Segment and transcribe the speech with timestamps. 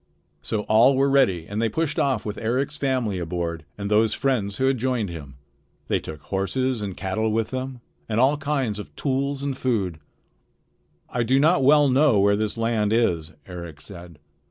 [0.41, 4.57] So all were ready and they pushed off with Eric's family aboard and those friends
[4.57, 5.35] who had joined him.
[5.89, 9.99] They took horses and cattle with them, and all kinds of tools and food.
[11.07, 14.17] "I do not well know where this land is," Eric said.